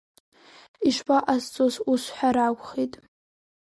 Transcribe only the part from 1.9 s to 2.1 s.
ус